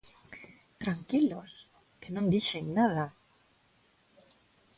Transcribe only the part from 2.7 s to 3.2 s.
nada!